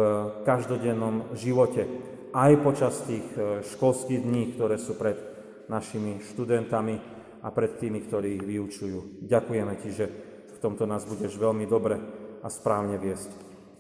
každodennom 0.47 1.35
živote, 1.35 1.87
aj 2.31 2.53
počas 2.63 2.95
tých 3.03 3.27
e, 3.35 3.65
školských 3.67 4.23
dní, 4.23 4.55
ktoré 4.55 4.79
sú 4.79 4.95
pred 4.95 5.19
našimi 5.67 6.23
študentami 6.31 6.95
a 7.43 7.49
pred 7.51 7.75
tými, 7.79 8.07
ktorí 8.07 8.39
ich 8.39 8.45
vyučujú. 8.45 9.27
Ďakujeme 9.27 9.75
Ti, 9.81 9.91
že 9.91 10.07
v 10.55 10.59
tomto 10.63 10.87
nás 10.87 11.03
budeš 11.09 11.35
veľmi 11.35 11.67
dobre 11.67 11.99
a 12.39 12.49
správne 12.53 13.01
viesť. 13.01 13.31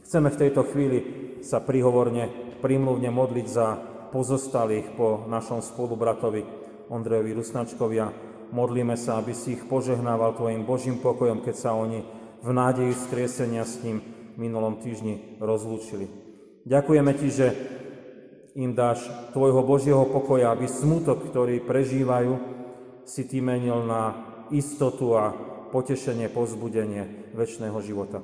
Chceme 0.02 0.32
v 0.32 0.40
tejto 0.40 0.66
chvíli 0.66 0.98
sa 1.46 1.62
prihovorne, 1.62 2.56
prímluvne 2.58 3.12
modliť 3.14 3.46
za 3.46 3.78
pozostalých 4.10 4.98
po 4.98 5.28
našom 5.30 5.62
spolubratovi 5.62 6.42
Ondrejovi 6.90 7.30
Rusnačkovia. 7.38 8.29
Modlíme 8.50 8.98
sa, 8.98 9.22
aby 9.22 9.30
si 9.30 9.54
ich 9.54 9.62
požehnával 9.70 10.34
Tvojim 10.34 10.66
Božím 10.66 10.98
pokojom, 10.98 11.46
keď 11.46 11.54
sa 11.54 11.70
oni 11.78 12.02
v 12.42 12.50
nádeji 12.50 12.98
skriesenia 12.98 13.62
s 13.62 13.78
ním 13.86 14.02
minulom 14.34 14.82
týždni 14.82 15.38
rozlúčili. 15.38 16.10
Ďakujeme 16.66 17.12
Ti, 17.14 17.28
že 17.30 17.46
im 18.58 18.74
dáš 18.74 19.06
Tvojho 19.30 19.62
Božieho 19.62 20.02
pokoja, 20.10 20.50
aby 20.50 20.66
smutok, 20.66 21.30
ktorý 21.30 21.62
prežívajú, 21.62 22.36
si 23.06 23.22
Ty 23.26 23.38
menil 23.38 23.86
na 23.86 24.18
istotu 24.50 25.14
a 25.14 25.30
potešenie, 25.70 26.26
pozbudenie 26.26 27.30
väčšného 27.38 27.78
života. 27.86 28.18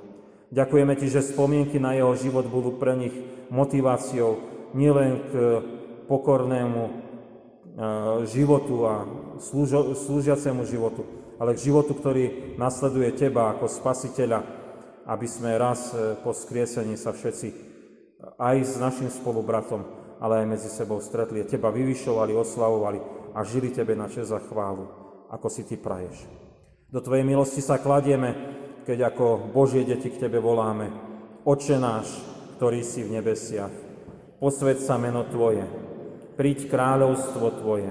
Ďakujeme 0.51 0.95
Ti, 0.99 1.07
že 1.07 1.23
spomienky 1.23 1.79
na 1.79 1.95
jeho 1.95 2.19
život 2.19 2.51
budú 2.51 2.75
pre 2.75 2.99
nich 2.99 3.15
motiváciou 3.51 4.43
nielen 4.75 5.23
k 5.31 5.33
pokornému 6.11 6.83
e, 6.87 6.93
životu 8.27 8.87
a 8.87 9.07
slúžiacemu 9.39 10.63
životu, 10.65 11.03
ale 11.37 11.57
k 11.57 11.69
životu, 11.69 11.93
ktorý 11.93 12.57
nasleduje 12.57 13.13
Teba 13.13 13.53
ako 13.55 13.69
Spasiteľa, 13.69 14.41
aby 15.07 15.27
sme 15.29 15.55
raz 15.55 15.93
e, 15.95 16.19
po 16.21 16.35
skriesení 16.35 16.99
sa 16.99 17.15
všetci 17.15 17.49
aj 18.41 18.57
s 18.65 18.75
našim 18.81 19.07
spolubratom, 19.13 19.85
ale 20.19 20.43
aj 20.43 20.51
medzi 20.51 20.69
sebou 20.73 20.99
stretli, 20.99 21.45
Teba 21.45 21.71
vyvyšovali, 21.71 22.33
oslavovali 22.33 22.99
a 23.37 23.45
žili 23.45 23.71
Tebe 23.71 23.93
na 23.93 24.09
čest 24.09 24.33
a 24.33 24.41
chválu, 24.41 24.89
ako 25.31 25.47
si 25.53 25.63
Ty 25.69 25.77
praješ. 25.79 26.17
Do 26.91 27.05
Tvojej 27.05 27.27
milosti 27.27 27.61
sa 27.61 27.77
kladieme, 27.83 28.35
keď 28.87 29.13
ako 29.13 29.51
Božie 29.51 29.83
deti 29.83 30.09
k 30.09 30.27
Tebe 30.27 30.39
voláme. 30.39 30.89
Oče 31.43 31.79
náš, 31.79 32.11
ktorý 32.59 32.81
si 32.83 33.03
v 33.03 33.19
nebesiach, 33.19 33.75
posved 34.39 34.79
sa 34.83 34.97
meno 34.97 35.27
Tvoje, 35.27 35.67
príď 36.39 36.71
kráľovstvo 36.71 37.47
Tvoje, 37.63 37.91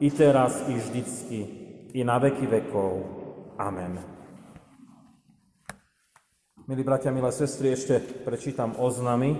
i 0.00 0.08
teraz, 0.10 0.62
i 0.70 0.74
vždycky, 0.74 1.38
i 1.94 2.00
na 2.06 2.18
veky 2.18 2.46
vekov. 2.46 3.02
Amen. 3.58 3.98
Milí 6.68 6.84
bratia, 6.84 7.08
milé 7.08 7.32
sestry, 7.32 7.72
ešte 7.72 7.96
prečítam 8.28 8.76
oznamy. 8.76 9.34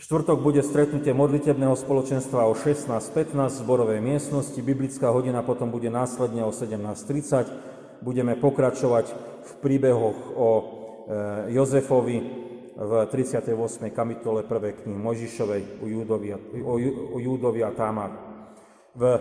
Štvrtok 0.00 0.40
bude 0.40 0.64
stretnutie 0.64 1.12
modlitebného 1.12 1.76
spoločenstva 1.76 2.48
o 2.48 2.56
16.15 2.56 3.36
v 3.36 3.58
zborovej 3.58 4.00
miestnosti, 4.00 4.56
biblická 4.56 5.12
hodina 5.12 5.44
potom 5.44 5.68
bude 5.68 5.92
následne 5.92 6.46
o 6.46 6.54
17.30. 6.54 8.00
Budeme 8.00 8.38
pokračovať 8.38 9.12
v 9.44 9.52
príbehoch 9.60 10.18
o 10.38 10.48
e, 10.56 10.62
Jozefovi 11.58 12.18
v 12.80 12.92
38. 13.12 13.50
kapitole 13.92 14.40
1. 14.46 14.80
knihy 14.86 14.96
Mojžišovej 14.96 15.84
u 15.84 15.86
Júdovi, 15.90 16.32
o 16.64 17.18
Júdovi 17.20 17.60
a 17.60 17.74
Támar. 17.76 18.29
V 18.94 19.02
e, 19.06 19.20